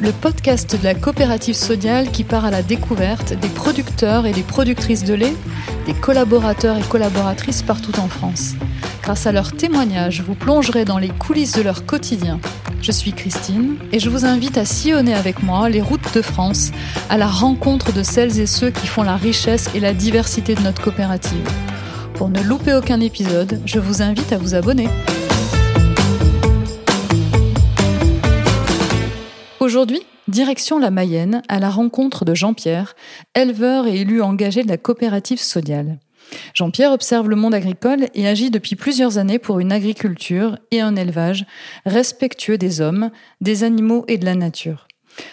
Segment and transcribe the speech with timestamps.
[0.00, 4.42] Le podcast de la coopérative sodiale qui part à la découverte des producteurs et des
[4.42, 5.34] productrices de lait,
[5.84, 8.54] des collaborateurs et collaboratrices partout en France.
[9.02, 12.40] Grâce à leurs témoignages, vous plongerez dans les coulisses de leur quotidien.
[12.80, 16.70] Je suis Christine et je vous invite à sillonner avec moi les routes de France
[17.10, 20.62] à la rencontre de celles et ceux qui font la richesse et la diversité de
[20.62, 21.46] notre coopérative.
[22.14, 24.88] Pour ne louper aucun épisode, je vous invite à vous abonner.
[29.60, 32.96] Aujourd'hui, direction la Mayenne à la rencontre de Jean-Pierre,
[33.34, 35.98] éleveur et élu engagé de la coopérative Sodial.
[36.54, 40.96] Jean-Pierre observe le monde agricole et agit depuis plusieurs années pour une agriculture et un
[40.96, 41.44] élevage
[41.84, 43.10] respectueux des hommes,
[43.42, 44.88] des animaux et de la nature.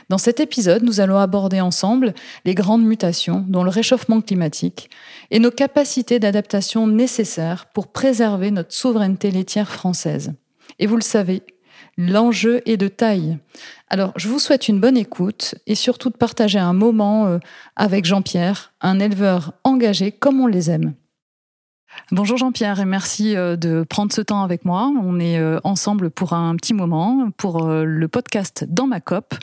[0.09, 4.89] Dans cet épisode, nous allons aborder ensemble les grandes mutations, dont le réchauffement climatique,
[5.31, 10.33] et nos capacités d'adaptation nécessaires pour préserver notre souveraineté laitière française.
[10.80, 11.43] Et vous le savez,
[11.97, 13.37] l'enjeu est de taille.
[13.89, 17.39] Alors, je vous souhaite une bonne écoute et surtout de partager un moment euh,
[17.75, 20.93] avec Jean-Pierre, un éleveur engagé comme on les aime.
[22.11, 24.89] Bonjour Jean-Pierre et merci euh, de prendre ce temps avec moi.
[25.03, 29.35] On est euh, ensemble pour un petit moment pour euh, le podcast Dans ma COP.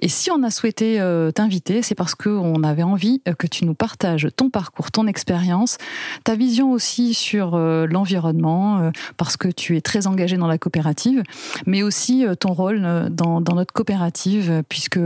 [0.00, 1.00] Et si on a souhaité
[1.34, 5.78] t'inviter, c'est parce qu'on avait envie que tu nous partages ton parcours, ton expérience,
[6.24, 11.22] ta vision aussi sur l'environnement, parce que tu es très engagé dans la coopérative,
[11.66, 15.00] mais aussi ton rôle dans, dans notre coopérative, puisque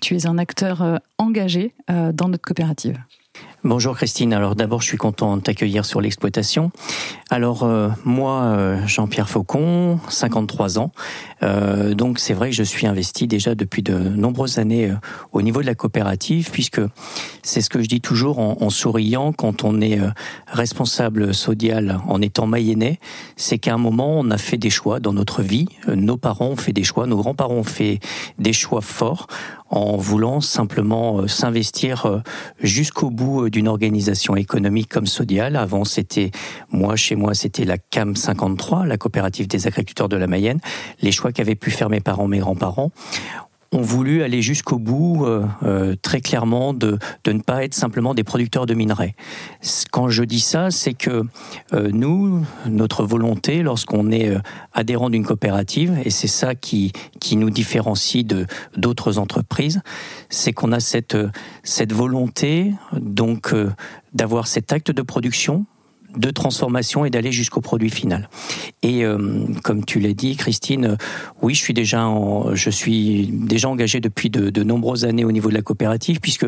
[0.00, 2.98] tu es un acteur engagé dans notre coopérative.
[3.66, 6.70] Bonjour Christine, alors d'abord je suis content de t'accueillir sur l'exploitation.
[7.30, 10.92] Alors euh, moi, euh, Jean-Pierre Faucon, 53 ans,
[11.42, 14.92] euh, donc c'est vrai que je suis investi déjà depuis de nombreuses années
[15.32, 16.82] au niveau de la coopérative, puisque
[17.42, 19.98] c'est ce que je dis toujours en, souriant quand on est
[20.46, 22.98] responsable sodial en étant mayennais,
[23.36, 26.56] c'est qu'à un moment on a fait des choix dans notre vie, nos parents ont
[26.56, 28.00] fait des choix, nos grands-parents ont fait
[28.38, 29.26] des choix forts
[29.70, 32.22] en voulant simplement s'investir
[32.60, 35.54] jusqu'au bout d'une organisation économique comme Sodial.
[35.54, 36.32] Avant, c'était
[36.72, 40.58] moi, chez moi, c'était la CAM 53, la coopérative des agriculteurs de la Mayenne.
[41.02, 42.90] Les choix qu'avaient pu faire mes parents, mes grands-parents
[43.74, 48.14] ont voulu aller jusqu'au bout, euh, euh, très clairement, de, de ne pas être simplement
[48.14, 49.14] des producteurs de minerais.
[49.90, 51.24] Quand je dis ça, c'est que
[51.72, 54.32] euh, nous, notre volonté, lorsqu'on est
[54.72, 58.46] adhérent d'une coopérative, et c'est ça qui, qui nous différencie de
[58.76, 59.80] d'autres entreprises,
[60.30, 61.16] c'est qu'on a cette,
[61.62, 63.54] cette volonté donc
[64.12, 65.66] d'avoir cet acte de production
[66.16, 68.28] de transformation et d'aller jusqu'au produit final.
[68.82, 70.96] Et euh, comme tu l'as dit, Christine, euh,
[71.42, 72.08] oui, je suis déjà,
[72.52, 76.46] je suis déjà engagé depuis de, nombreuses années au niveau de la coopérative, puisque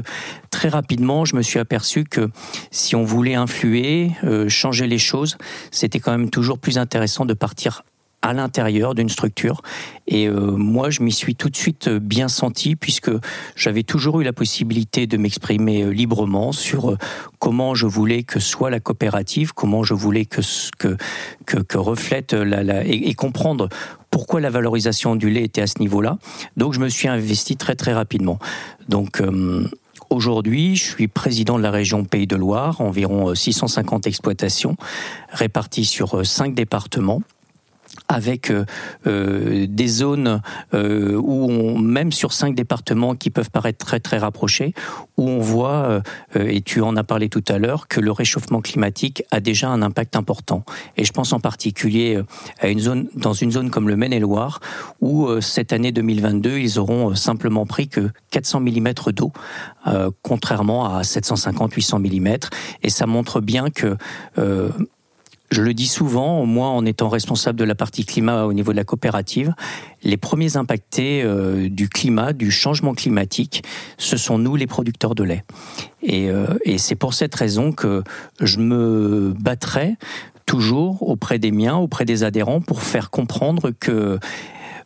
[0.50, 2.30] très rapidement, je me suis aperçu que
[2.70, 5.36] si on voulait influer, euh, changer les choses,
[5.70, 7.82] c'était quand même toujours plus intéressant de partir
[8.22, 9.62] à l'intérieur d'une structure.
[10.06, 13.10] Et euh, moi, je m'y suis tout de suite euh, bien senti puisque
[13.54, 16.96] j'avais toujours eu la possibilité de m'exprimer euh, librement sur
[17.38, 20.40] comment je voulais que soit la coopérative, comment je voulais que
[20.78, 20.96] que
[21.44, 23.68] que, reflète la, et, comprendre
[24.10, 26.18] pourquoi la valorisation du lait était à ce niveau-là.
[26.56, 28.38] Donc, je me suis investi très très rapidement.
[28.88, 29.22] Donc
[30.08, 34.76] Aujourd'hui, je suis président de la région Pays de Loire, environ 650 exploitations
[35.32, 37.22] réparties sur cinq départements
[38.08, 38.64] avec euh,
[39.06, 40.40] euh, des zones
[40.74, 44.74] euh, où on, même sur cinq départements qui peuvent paraître très très rapprochés,
[45.16, 46.02] où on voit,
[46.34, 49.82] et tu en as parlé tout à l'heure, que le réchauffement climatique a déjà un
[49.82, 50.64] impact important.
[50.96, 52.20] Et je pense en particulier
[52.60, 54.60] à une zone, dans une zone comme le Maine-et-Loire,
[55.00, 59.32] où cette année 2022, ils auront simplement pris que 400 mm d'eau,
[60.22, 62.36] contrairement à 750-800 mm.
[62.82, 63.96] Et ça montre bien que
[65.50, 68.76] je le dis souvent, moi en étant responsable de la partie climat au niveau de
[68.76, 69.54] la coopérative,
[70.02, 73.62] les premiers impactés euh, du climat, du changement climatique,
[73.98, 75.44] ce sont nous les producteurs de lait.
[76.02, 76.46] Et, euh,
[76.78, 78.02] c'est pour cette raison que
[78.40, 79.96] je me battrai
[80.46, 84.18] toujours auprès des miens, auprès des adhérents, pour faire comprendre que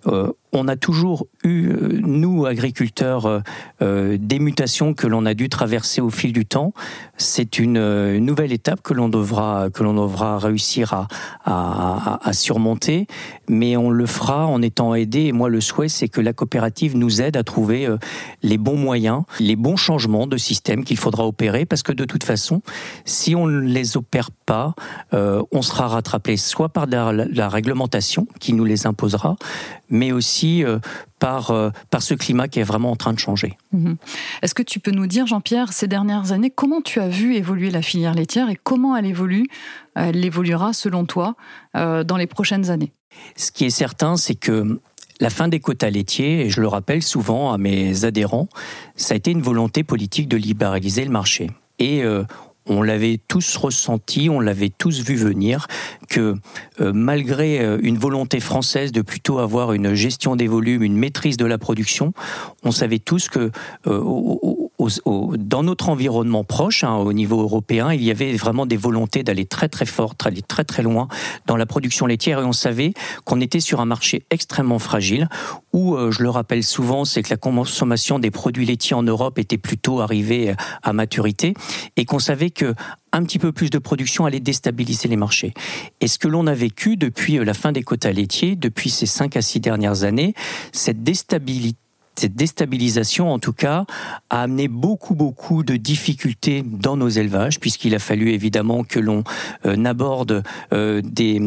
[0.06, 3.42] euh, on a toujours eu, euh, nous, agriculteurs,
[3.82, 6.72] euh, des mutations que l'on a dû traverser au fil du temps.
[7.16, 13.06] C'est une, nouvelle étape que l'on devra, que l'on devra réussir à, à, surmonter,
[13.48, 15.24] mais on le fera en étant aidé.
[15.24, 17.88] Et moi, le souhait, c'est que la coopérative nous aide à trouver
[18.42, 22.24] les bons moyens, les bons changements de système qu'il faudra opérer, parce que de toute
[22.24, 22.62] façon,
[23.04, 24.74] si on ne les opère pas,
[25.12, 29.36] on sera rattrapé soit par la réglementation qui nous les imposera,
[29.90, 30.78] mais aussi euh,
[31.18, 33.56] par, euh, par ce climat qui est vraiment en train de changer.
[33.72, 33.96] Mhm.
[34.42, 37.70] Est-ce que tu peux nous dire, Jean-Pierre, ces dernières années, comment tu as vu évoluer
[37.70, 39.46] la filière laitière et comment elle évolue,
[39.94, 41.36] elle évoluera selon toi
[41.76, 42.92] euh, dans les prochaines années?
[43.36, 44.80] Ce qui est certain, c'est que
[45.20, 48.48] la fin des quotas laitiers, et je le rappelle souvent à mes adhérents,
[48.96, 51.50] ça a été une volonté politique de libéraliser le marché.
[51.78, 52.24] Et euh,
[52.70, 55.66] on l'avait tous ressenti, on l'avait tous vu venir,
[56.08, 56.36] que
[56.80, 61.36] euh, malgré euh, une volonté française de plutôt avoir une gestion des volumes, une maîtrise
[61.36, 62.12] de la production,
[62.62, 63.50] on savait tous que
[65.36, 69.46] dans notre environnement proche, hein, au niveau européen, il y avait vraiment des volontés d'aller
[69.46, 71.08] très très fort, d'aller très très loin
[71.46, 72.94] dans la production laitière, et on savait
[73.24, 75.28] qu'on était sur un marché extrêmement fragile,
[75.72, 79.58] où, je le rappelle souvent, c'est que la consommation des produits laitiers en Europe était
[79.58, 81.54] plutôt arrivée à maturité,
[81.96, 82.74] et qu'on savait que
[83.12, 85.52] un petit peu plus de production allait déstabiliser les marchés.
[86.00, 89.06] Et ce que l'on a vécu depuis euh, la fin des quotas laitiers, depuis ces
[89.06, 90.34] cinq à six dernières années,
[90.72, 91.78] cette déstabilité
[92.16, 93.86] cette déstabilisation, en tout cas,
[94.28, 99.24] a amené beaucoup, beaucoup de difficultés dans nos élevages, puisqu'il a fallu évidemment que l'on
[99.64, 100.42] euh, aborde
[100.72, 101.40] euh, des,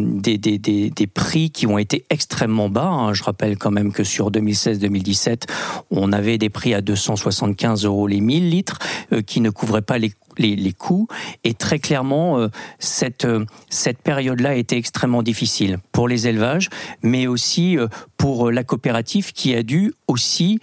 [1.14, 2.88] prix qui ont été extrêmement bas.
[2.88, 3.14] Hein.
[3.14, 5.44] Je rappelle quand même que sur 2016-2017,
[5.92, 8.80] on avait des prix à 275 euros les 1000 litres,
[9.28, 11.08] qui ne couvraient pas les les, coûts.
[11.44, 12.48] Et très clairement, euh,
[12.80, 16.70] cette, euh, cette période-là a été extrêmement difficile pour les élevages,
[17.02, 17.88] mais aussi euh,
[18.18, 20.60] pour la coopérative qui a dû aussi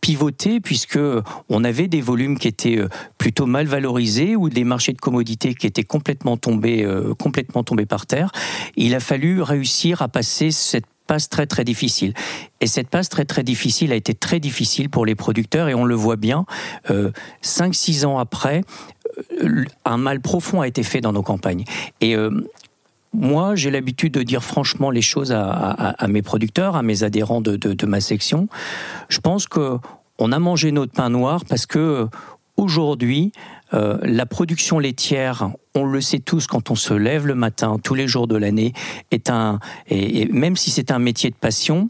[0.00, 0.98] pivoter puisque
[1.48, 2.80] on avait des volumes qui étaient
[3.16, 6.84] plutôt mal valorisés ou des marchés de commodités qui étaient complètement tombés,
[7.18, 8.32] complètement tombés par terre.
[8.74, 12.14] Il a fallu réussir à passer cette passe très très difficile.
[12.60, 15.84] Et cette passe très très difficile a été très difficile pour les producteurs et on
[15.84, 16.46] le voit bien,
[16.88, 17.10] euh,
[17.42, 18.62] 5-6 ans après,
[19.42, 21.64] euh, un mal profond a été fait dans nos campagnes.
[22.00, 22.30] Et euh,
[23.12, 27.56] moi, j'ai l'habitude de dire franchement les choses à, mes producteurs, à mes adhérents de,
[27.56, 28.46] de, de ma section.
[29.08, 29.78] Je pense que
[30.20, 32.06] on a mangé notre pain noir parce que
[32.56, 33.32] aujourd'hui,
[33.72, 37.94] euh, la production laitière, on le sait tous quand on se lève le matin, tous
[37.94, 38.72] les jours de l'année,
[39.10, 39.58] est un,
[39.88, 41.88] et, même si c'est un métier de passion,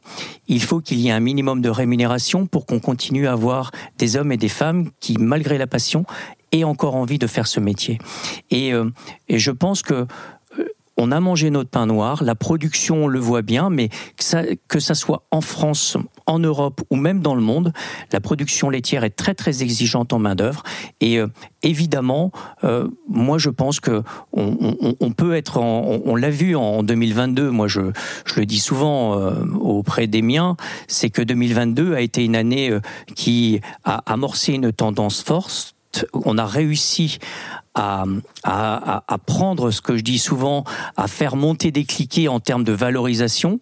[0.49, 4.17] il faut qu'il y ait un minimum de rémunération pour qu'on continue à avoir des
[4.17, 6.05] hommes et des femmes qui, malgré la passion,
[6.53, 7.99] aient encore envie de faire ce métier.
[8.51, 8.91] Et, euh,
[9.29, 10.07] et je pense que
[11.01, 13.89] on a mangé notre pain noir, la production on le voit bien, mais
[14.69, 17.73] que ça, soit en France, en Europe ou même dans le monde,
[18.13, 20.63] la production laitière est très très exigeante en main d'œuvre
[21.01, 21.27] et euh,
[21.63, 22.33] évidemment,
[22.65, 24.03] euh, moi je pense que
[24.33, 27.51] on, peut être, on, l'a vu en 2022.
[27.51, 27.81] Moi je,
[28.27, 30.57] je le dis souvent euh, auprès des miens,
[30.87, 32.71] c'est que 2022 a été une année
[33.15, 35.75] qui a amorcé une tendance forte
[36.13, 37.19] on a réussi
[38.45, 40.65] à, à, prendre ce que je dis souvent,
[40.97, 43.61] à faire monter des cliquets en termes de valorisation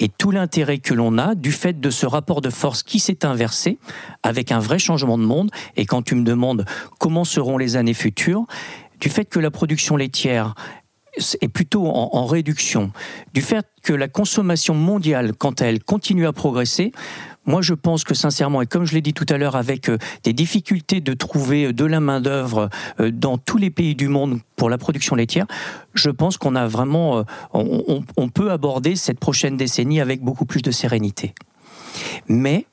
[0.00, 3.24] et tout l'intérêt que l'on a du fait de ce rapport de force qui s'est
[3.24, 3.78] inversé
[4.22, 5.50] avec un vrai changement de monde.
[5.76, 6.64] Et quand tu me demandes
[6.98, 8.46] comment seront les années futures,
[9.00, 10.54] du fait que la production laitière
[11.40, 12.92] est plutôt en, réduction,
[13.34, 16.92] du fait que la consommation mondiale, quand elle continue à progresser,
[17.48, 19.96] moi, je pense que sincèrement, et comme je l'ai dit tout à l'heure, avec euh,
[20.22, 22.68] des difficultés de trouver euh, de la main-d'œuvre
[23.00, 25.46] euh, dans tous les pays du monde pour la production laitière,
[25.94, 27.24] je pense qu'on a vraiment,
[27.54, 31.34] on, on peut aborder cette prochaine décennie avec beaucoup plus de sérénité.
[32.28, 32.66] Mais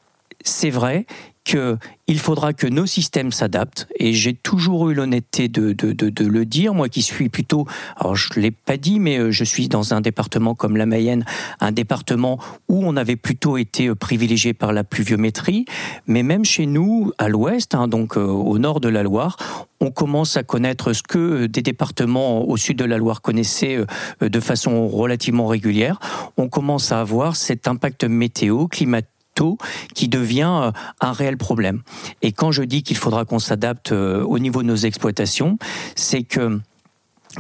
[0.44, 1.06] c'est vrai
[1.46, 3.88] qu'il faudra que nos systèmes s'adaptent.
[3.98, 8.16] Et j'ai toujours eu l'honnêteté de, de, de, le dire, moi qui suis plutôt, alors
[8.16, 11.24] je ne l'ai pas dit, mais euh, je suis dans un département comme la Mayenne,
[11.62, 15.66] un département où on avait plutôt été euh, privilégié par la pluviométrie.
[16.08, 19.38] Mais même chez nous, à l'ouest, hein, donc euh, au nord de la Loire,
[19.80, 23.78] on commence à connaître ce que des départements au sud de la Loire connaissaient
[24.22, 26.00] de façon relativement régulière.
[26.38, 29.10] On commence à avoir cet impact météo, climatique
[29.94, 31.82] qui devient euh, un réel problème.
[32.22, 35.58] Et quand je dis qu'il faudra qu'on s'adapte euh, au niveau de nos exploitations,
[35.96, 36.60] c'est que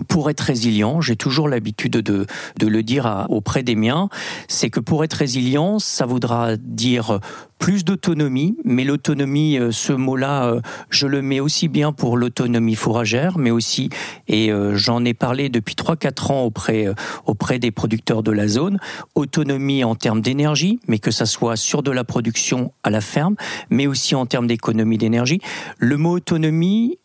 [0.07, 2.25] pour être résilient, j'ai toujours l'habitude de,
[2.61, 4.09] le dire auprès des miens,
[4.47, 7.19] c'est que pour être résilient, ça voudra dire
[7.59, 12.75] plus d'autonomie, mais l'autonomie, euh, ce mot-là, euh, je le mets aussi bien pour l'autonomie
[12.75, 13.89] fourragère, mais aussi,
[14.27, 16.87] et euh, j'en ai parlé depuis 3-4 ans auprès,
[17.25, 18.79] auprès des producteurs de la zone,
[19.15, 23.35] autonomie en termes d'énergie, mais que ça soit sur de la production à la ferme,
[23.69, 25.39] mais aussi en termes d'économie d'énergie.
[25.79, 26.99] Le mot autonomie,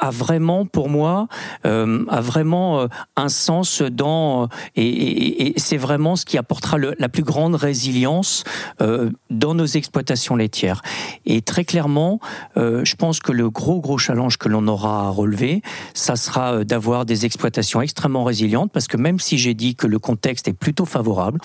[0.00, 1.28] a vraiment, pour moi,
[1.66, 2.86] euh, a vraiment euh,
[3.16, 8.44] un sens dans et, c'est vraiment ce qui apportera la plus grande résilience
[8.80, 10.82] euh, dans nos exploitations laitières.
[11.26, 12.20] Et très clairement,
[12.56, 15.62] je pense que le gros gros challenge que l'on aura à relever,
[15.94, 19.98] ça sera d'avoir des exploitations extrêmement résilientes, parce que même si j'ai dit que le
[19.98, 21.40] contexte est plutôt favorable,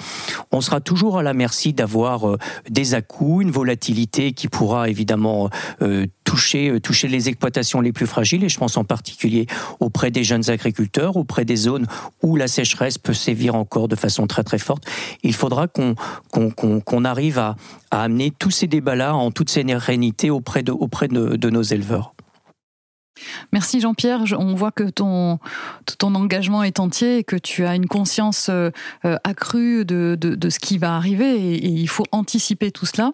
[0.51, 2.37] on sera toujours à la merci d'avoir
[2.69, 5.49] des à-coups, une volatilité qui pourra évidemment
[6.23, 9.47] toucher toucher les exploitations les plus fragiles et je pense en particulier
[9.79, 11.87] auprès des jeunes agriculteurs, auprès des zones
[12.21, 14.85] où la sécheresse peut sévir encore de façon très très forte.
[15.23, 17.55] Il faudra qu'on arrive à,
[17.91, 22.13] amener tous ces débats-là en toute sérénité auprès de nos éleveurs.
[23.51, 24.23] Merci Jean-Pierre.
[24.37, 25.39] On voit que ton,
[26.01, 28.71] engagement est entier et que tu as une conscience euh,
[29.05, 33.13] euh, accrue de, de, ce qui va arriver et, il faut anticiper tout cela.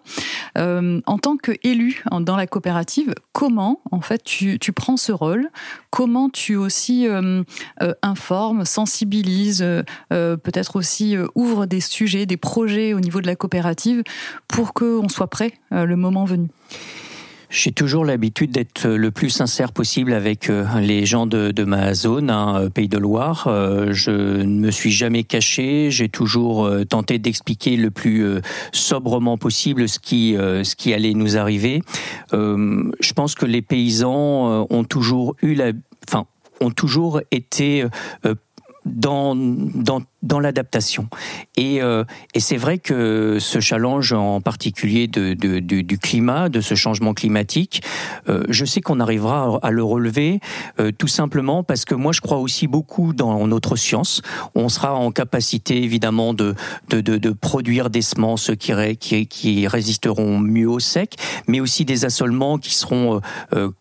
[0.58, 5.50] Euh, en tant qu'élu dans la coopérative, comment en fait tu, tu prends ce rôle?
[5.90, 7.06] Comment tu aussi
[8.02, 9.64] informes, sensibilises,
[10.10, 14.02] peut-être aussi ouvres des sujets, des projets au niveau de la coopérative
[14.46, 16.48] pour qu'on soit prêt le moment venu?
[17.50, 22.30] J'ai toujours l'habitude d'être le plus sincère possible avec euh, les gens de, ma zone,
[22.30, 23.46] hein, euh, Pays de Loire.
[23.46, 25.90] Euh, je ne me suis jamais caché.
[25.90, 28.40] J'ai toujours tenté d'expliquer le plus
[28.72, 31.82] sobrement possible ce qui, ce qui allait nous arriver.
[32.32, 35.72] Je pense que les paysans ont toujours eu la,
[36.08, 36.26] enfin,
[36.60, 37.84] ont toujours été
[38.84, 41.08] dans, dans dans l'adaptation.
[41.56, 42.04] Et, euh,
[42.34, 47.82] et c'est vrai que ce challenge en particulier du climat, de ce changement climatique,
[48.28, 50.40] euh, je sais qu'on arrivera à le relever
[50.80, 54.20] euh, tout simplement parce que moi je crois aussi beaucoup dans notre science.
[54.54, 56.54] On sera en capacité évidemment de,
[56.90, 61.14] de, produire des semences qui, résisteront mieux au sec,
[61.46, 63.20] mais aussi des assolements qui seront,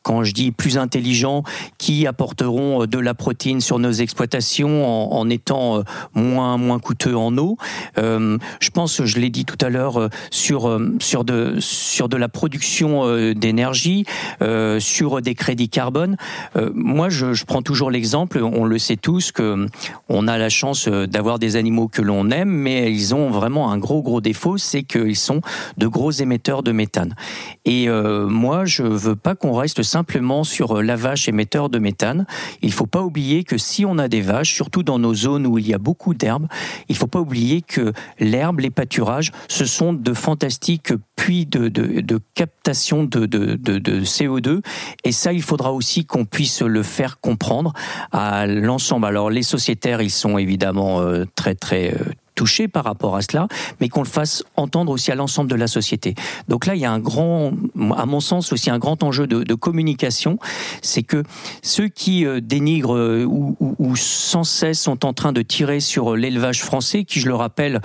[0.03, 1.43] quand je dis plus intelligents,
[1.77, 5.83] qui apporteront de la protéine sur nos exploitations en, en étant
[6.13, 7.57] moins moins coûteux en eau.
[7.97, 12.09] Euh, je pense, je l'ai dit tout à l'heure, euh, sur euh, sur de sur
[12.09, 14.05] de la production d'énergie,
[14.79, 16.17] sur des crédits carbone.
[16.73, 18.41] moi, je, je, prends toujours l'exemple.
[18.41, 19.67] On le sait tous que
[20.09, 23.77] on a la chance d'avoir des animaux que l'on aime, mais ils ont vraiment un
[23.77, 25.41] gros gros défaut, c'est qu'ils sont
[25.77, 27.15] de gros émetteurs de méthane.
[27.65, 32.25] Et moi, je veux pas qu'on reste simplement sur la vache émetteur de méthane.
[32.61, 35.57] Il faut pas oublier que si on a des vaches, surtout dans nos zones où
[35.57, 39.93] il y a beaucoup Il ne faut pas oublier que l'herbe, les pâturages, ce sont
[39.93, 44.61] de fantastiques puits de, de, captation de, de, CO2.
[45.03, 47.73] Et ça, il faudra aussi qu'on puisse le faire comprendre
[48.11, 49.05] à l'ensemble.
[49.05, 52.03] Alors les sociétaires, ils sont évidemment euh, très très euh,
[52.35, 53.47] touché par rapport à cela,
[53.79, 56.13] mais qu'on le fasse entendre aussi à l'ensemble de la société.
[56.47, 57.53] Donc là, il y a un grand,
[57.95, 60.37] à mon sens aussi un grand enjeu de, communication,
[60.81, 61.23] c'est que
[61.63, 66.61] ceux qui euh, dénigrent euh, ou, sans cesse sont en train de tirer sur l'élevage
[66.61, 67.79] français, qui je le rappelle,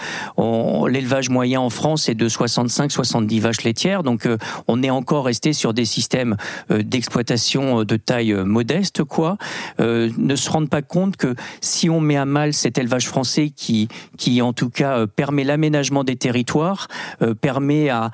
[0.88, 5.52] l'élevage moyen en France est de 65-70 vaches laitières, donc euh, on est encore resté
[5.52, 6.36] sur des systèmes
[6.68, 9.38] d'exploitation de taille modeste, quoi,
[9.78, 13.88] ne se rendent pas compte que si on met à mal cet élevage français qui
[14.18, 16.88] qui en tout cas euh, permet l'aménagement des territoires,
[17.22, 18.10] euh, permet à,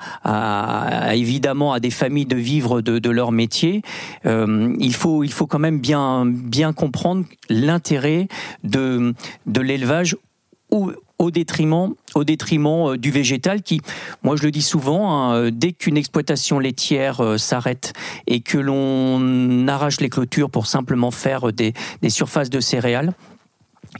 [1.15, 3.81] évidemment à des familles de vivre de, leur métier.
[4.25, 8.27] Euh, il faut il faut quand même bien bien comprendre l'intérêt
[8.63, 9.13] de
[9.45, 10.17] de l'élevage
[10.69, 13.79] au, au détriment, au détriment du végétal qui,
[14.23, 17.93] moi je le dis souvent, hein, dès qu'une exploitation laitière s'arrête
[18.27, 23.13] et que l'on arrache les clôtures pour simplement faire des, des surfaces de céréales,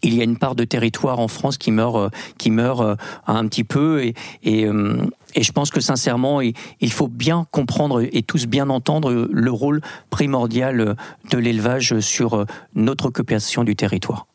[0.03, 2.95] il y a une part de territoire en France qui meurt, euh, qui meurt euh,
[3.25, 4.11] un petit peu
[4.45, 9.51] euh, et je pense que sincèrement, il faut bien comprendre et tous bien entendre le
[9.51, 10.95] rôle primordial
[11.29, 14.25] de l'élevage sur notre occupation du territoire.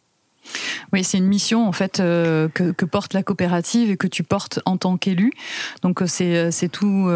[0.93, 4.61] Oui, c'est une mission en fait que, que, porte la coopérative et que tu portes
[4.65, 5.33] en tant qu'élu.
[5.83, 7.11] Donc c'est tout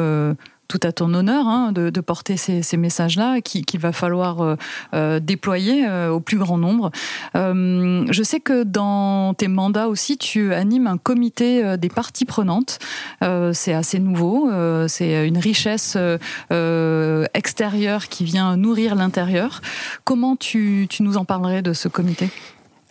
[0.68, 4.56] tout à ton honneur hein, de, porter ces, messages-là qu'il va falloir euh,
[4.94, 6.90] euh, déployer euh, au plus grand nombre.
[7.34, 12.78] je sais que dans tes mandats aussi, tu animes un comité des parties prenantes.
[13.52, 14.50] c'est assez nouveau.
[14.88, 15.96] c'est une richesse
[17.34, 19.60] extérieure qui vient nourrir l'intérieur.
[20.04, 22.30] Comment tu, tu nous en parlerais de ce comité?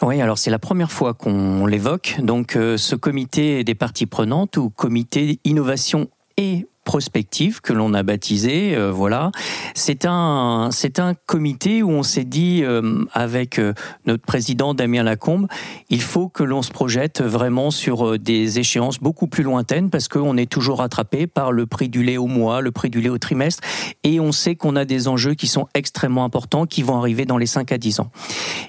[0.01, 2.15] Oui, alors c'est la première fois qu'on l'évoque.
[2.19, 8.75] Donc ce comité des parties prenantes ou comité innovation et prospective que l'on a baptisé.
[8.75, 9.31] Euh, voilà,
[9.73, 13.73] c'est un c'est un comité où on s'est dit euh, avec euh,
[14.05, 15.47] notre président Damien Lacombe,
[15.89, 20.37] il faut que l'on se projette vraiment sur des échéances beaucoup plus lointaines parce qu'on
[20.37, 23.17] est toujours rattrapé par le prix du lait au mois, le prix du lait au
[23.17, 23.63] trimestre,
[24.03, 27.39] et on sait qu'on a des enjeux qui sont extrêmement importants qui vont arriver dans
[27.39, 28.11] les 5 à 10 ans.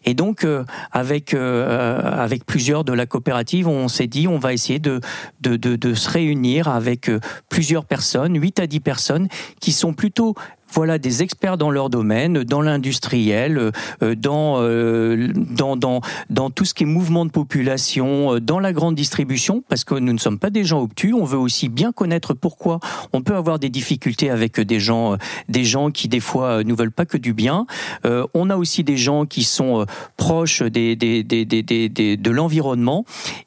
[0.05, 0.47] Et donc
[0.91, 5.01] avec avec plusieurs de la coopérative, on s'est dit on va essayer de
[5.43, 7.11] de, de, de se réunir avec
[7.51, 9.29] plusieurs personnes 8 à 10 personnes
[9.61, 10.35] qui sont plutôt
[10.73, 13.71] voilà des experts dans leur domaine, dans l'industriel,
[14.01, 19.63] dans, dans, dans, dans tout ce qui est mouvement de population, dans la grande distribution,
[19.69, 22.81] parce que nous ne sommes pas des gens obtus, on veut aussi bien connaître pourquoi
[23.13, 25.17] on peut avoir des difficultés avec des gens,
[25.49, 27.67] des gens qui des fois ne veulent pas que du bien.
[28.05, 29.87] on a aussi des gens qui sont
[30.17, 33.05] proches des, des, des, des de l'environnement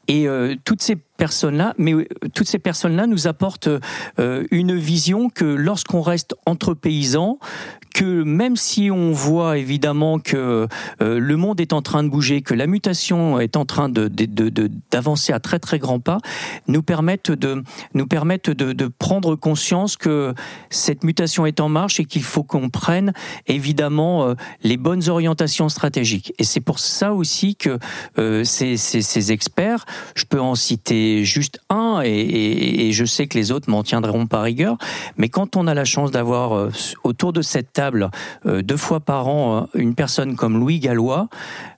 [0.08, 0.28] et
[0.64, 3.70] toutes ces personnes-là, mais euh, toutes ces personnes-là nous apportent
[4.20, 7.38] euh, une vision que lorsqu'on reste entre paysans,
[7.94, 10.68] que même si on voit évidemment que
[11.02, 14.10] euh, le monde est en train de bouger, que la mutation est en train de,
[14.92, 16.20] d'avancer à très très grands pas,
[16.68, 20.34] nous permettent de nous permettent de, prendre conscience que
[20.70, 23.14] cette mutation est en marche et qu'il faut qu'on prenne
[23.48, 26.34] évidemment euh, les bonnes orientations stratégiques.
[26.40, 27.78] Et c'est pour ça aussi que
[28.18, 33.52] euh, ces, experts, je peux en citer juste un, et, et, je sais que les
[33.52, 34.78] autres m'en tiendront par rigueur,
[35.18, 36.70] mais quand on a la chance d'avoir
[37.04, 37.72] autour de cette
[38.46, 41.28] euh, deux fois par an euh, une personne comme Louis Gallois,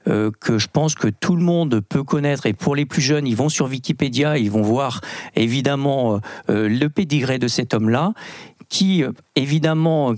[0.08, 2.46] euh, que je pense que tout le monde peut connaître.
[2.46, 5.02] Et pour les plus jeunes, ils vont sur Wikipédia, ils vont voir
[5.36, 8.14] évidemment le pédigré de cet homme-là,
[8.70, 9.04] qui
[9.36, 10.14] évidemment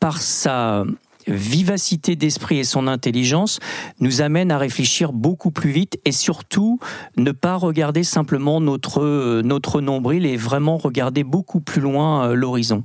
[0.00, 0.84] par sa
[1.28, 3.60] vivacité d'esprit et son intelligence
[4.00, 6.78] nous amènent à réfléchir beaucoup plus vite et surtout
[7.16, 12.34] ne pas regarder simplement notre euh, notre nombril et vraiment regarder beaucoup plus loin euh,
[12.34, 12.82] l'horizon.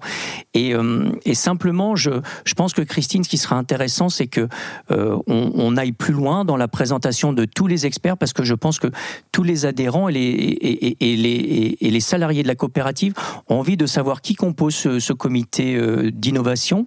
[0.53, 2.11] Et, euh, et simplement, je,
[2.45, 4.47] je pense que Christine, ce qui sera intéressant, c'est que
[4.89, 8.77] on, aille plus loin dans la présentation de tous les experts parce que je pense
[8.77, 8.87] que
[9.31, 13.13] tous les adhérents et les, et, les, et les salariés de la coopérative
[13.47, 15.79] ont envie de savoir qui compose ce comité
[16.11, 16.85] d'innovation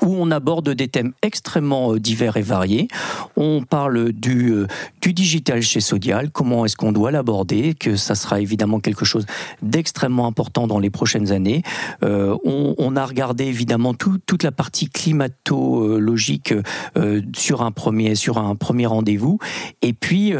[0.00, 2.88] où on aborde des thèmes extrêmement euh, divers et variés.
[3.36, 4.66] On parle du, euh,
[5.00, 9.26] du digital chez Sodial, comment est-ce qu'on doit l'aborder, que ça sera évidemment quelque chose
[9.62, 11.62] d'extrêmement important dans les prochaines années.
[12.02, 16.54] Euh, on, a regardé évidemment tout, toute la partie climatologique
[16.96, 19.38] euh, sur un premier sur un premier rendez-vous,
[19.82, 20.32] et puis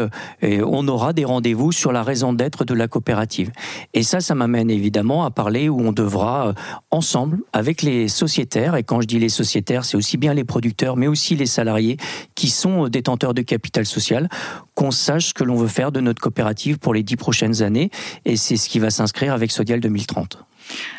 [0.42, 3.50] on aura des rendez-vous sur la raison d'être de la coopérative.
[3.92, 6.54] Et ça, ça m'amène évidemment à parler où on devra
[6.90, 10.96] ensemble avec les sociétaires, et quand je dis les sociétaires, c'est aussi bien les producteurs,
[10.96, 11.96] mais aussi les salariés
[12.34, 14.28] qui sont détenteurs de capital social,
[14.74, 17.90] qu'on sache ce que l'on veut faire de notre coopérative pour les dix prochaines années.
[18.24, 20.38] Et c'est ce qui va s'inscrire avec Sodial 2030.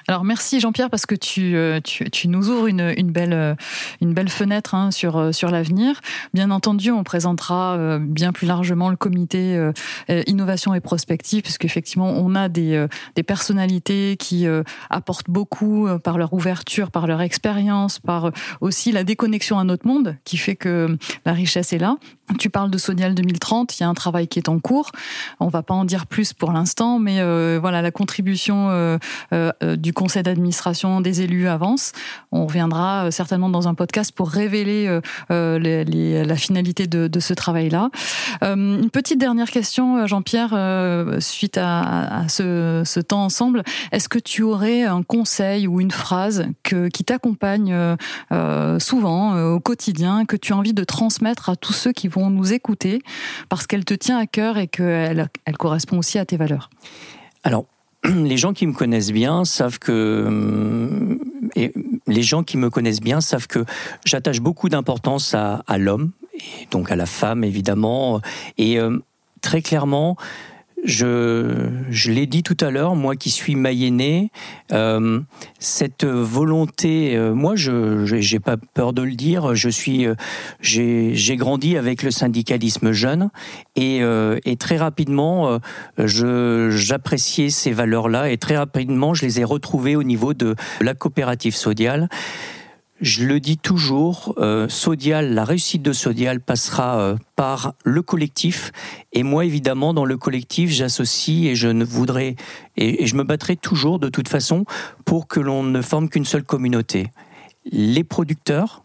[0.08, 1.80] Alors merci Jean-Pierre parce que tu, euh,
[2.26, 3.56] nous ouvres une, euh,
[4.02, 6.00] belle fenêtre hein, sur, euh, sur l'avenir.
[6.34, 9.72] Bien entendu, on présentera bien plus largement le comité
[10.28, 14.46] innovation et prospective puisqu'effectivement on a des, des personnalités qui
[14.90, 20.18] apportent beaucoup par leur ouverture, par leur expérience, par aussi la déconnexion à notre monde
[20.24, 21.98] qui fait que la richesse est là.
[22.40, 24.92] Tu parles de Sonial 2030, il y a un travail qui est en cours.
[25.40, 27.22] On va pas en dire plus pour l'instant, mais
[27.60, 28.70] voilà la contribution
[29.66, 31.92] euh, du conseil d'administration des élus avance.
[32.32, 34.88] On reviendra euh, certainement dans un podcast pour révéler
[35.32, 37.90] euh, la finalité de, ce travail-là.
[38.42, 40.50] une petite dernière question, Jean-Pierre,
[41.20, 43.64] suite à, ce, temps ensemble.
[43.92, 47.76] Est-ce que tu aurais un conseil ou une phrase qui t'accompagne
[48.80, 52.54] souvent au quotidien, que tu as envie de transmettre à tous ceux qui vont nous
[52.54, 53.02] écouter
[53.50, 56.70] parce qu'elle te tient à cœur et qu'elle elle correspond aussi à tes valeurs.
[57.44, 57.66] Alors,
[58.04, 60.28] les gens qui me connaissent bien savent que
[61.58, 61.70] euh,
[62.08, 63.66] les gens qui me connaissent bien savent que
[64.06, 68.22] j'attache beaucoup d'importance à, à l'homme et donc à la femme évidemment.
[68.58, 69.00] Et euh,
[69.42, 70.18] très clairement
[70.86, 74.30] je, je l'ai dit tout à l'heure, moi qui suis mayennais,
[74.72, 75.20] euh,
[75.60, 80.16] cette volonté, euh, moi je j'ai pas peur de le dire, je suis, euh,
[80.62, 83.30] j'ai grandi avec le syndicalisme jeune
[83.76, 85.60] et, euh, et très rapidement
[85.98, 90.94] je j'appréciais ces valeurs-là et très rapidement je les ai retrouvées au niveau de la
[90.94, 92.10] coopérative Sodial.
[93.02, 94.70] Je le dis toujours, euh,
[95.10, 98.72] la réussite de Sodial passera euh, par le collectif.
[99.12, 102.38] Et moi, évidemment, dans le collectif, j'associe et je ne voudrais
[102.78, 104.64] et, et je me battrai toujours de toute façon
[105.04, 107.12] pour que l'on ne forme qu'une seule communauté.
[107.66, 108.85] Les producteurs,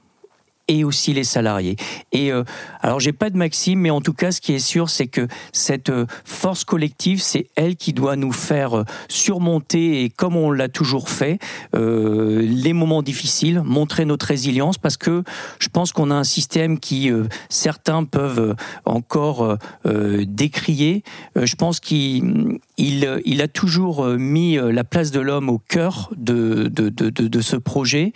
[0.71, 1.75] et aussi les salariés.
[2.13, 2.45] Et euh,
[2.81, 5.27] alors j'ai pas de maxime, mais en tout cas, ce qui est sûr, c'est que
[5.53, 10.53] cette euh, force collective, c'est elle qui doit nous faire euh, surmonter, et comme on
[10.53, 11.41] l'a toujours fait,
[11.75, 15.25] euh, les moments difficiles, montrer notre résilience, parce que
[15.59, 17.11] je pense qu'on a un système qui
[17.49, 18.55] certains peuvent
[18.85, 21.03] encore décrier.
[21.35, 26.89] je pense qu'il il, a toujours mis la place de l'homme au cœur de, de,
[26.89, 28.13] de, de, ce projet.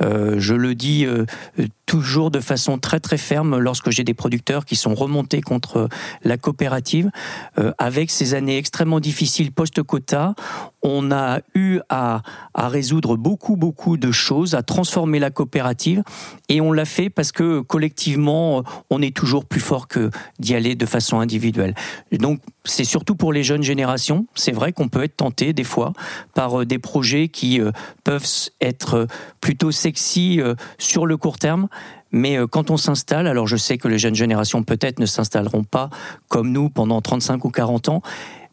[0.00, 1.06] je le dis
[1.98, 5.88] toujours de façon très très ferme lorsque j'ai des producteurs qui sont remontés contre
[6.22, 7.10] la coopérative.
[7.58, 10.36] Euh, avec ces années extrêmement difficiles post-quota,
[10.82, 12.22] on a eu à,
[12.54, 16.02] résoudre beaucoup, beaucoup de choses, à transformer la coopérative.
[16.48, 20.74] Et on l'a fait parce que collectivement, on est toujours plus fort que d'y aller
[20.74, 21.74] de façon individuelle.
[22.12, 24.26] Donc, c'est surtout pour les jeunes générations.
[24.34, 25.92] C'est vrai qu'on peut être tenté des fois
[26.34, 27.70] par euh, des projets qui euh,
[28.04, 28.28] peuvent
[28.60, 29.06] être
[29.40, 31.68] plutôt sexy euh, sur le court terme,
[32.10, 35.90] mais quand on s'installe, alors je sais que les jeunes générations peut-être ne s'installeront pas
[36.28, 38.02] comme nous pendant 35 ou 40 ans,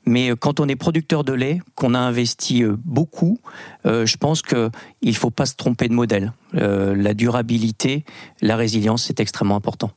[0.05, 3.39] mais euh, quand on est producteur de lait, qu'on a investi euh, beaucoup,
[3.85, 4.71] euh, je pense qu'il
[5.03, 6.33] ne faut pas se tromper de modèle.
[6.53, 8.05] la durabilité,
[8.41, 9.91] la résilience, c'est extrêmement important.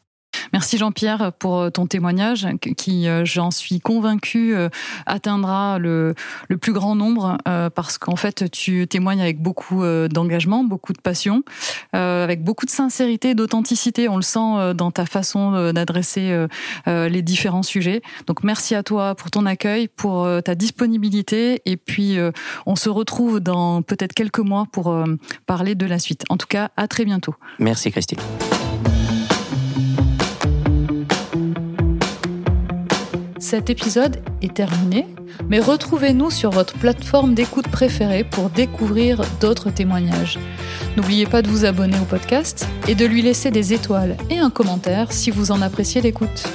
[0.52, 2.46] Merci Jean-Pierre pour euh, ton témoignage
[2.76, 4.68] qui, euh, j'en suis convaincue, euh,
[5.06, 6.14] atteindra le,
[6.48, 7.38] le plus grand nombre
[7.74, 11.42] parce qu'en fait, tu témoignes avec beaucoup d'engagement, beaucoup de passion,
[11.92, 14.08] avec beaucoup de sincérité, d'authenticité.
[14.08, 16.46] On le sent dans ta façon d'adresser
[16.86, 18.02] les différents sujets.
[18.26, 22.18] Donc merci à toi pour ton accueil, pour ta disponibilité et puis
[22.66, 24.96] on se retrouve dans peut-être quelques mois pour
[25.46, 26.24] parler de la suite.
[26.28, 27.34] En tout cas, à très bientôt.
[27.58, 28.18] Merci Christine.
[33.50, 35.06] Cet épisode est terminé,
[35.48, 40.38] mais retrouvez-nous sur votre plateforme d'écoute préférée pour découvrir d'autres témoignages.
[40.98, 44.50] N'oubliez pas de vous abonner au podcast et de lui laisser des étoiles et un
[44.50, 46.46] commentaire si vous en appréciez l'écoute.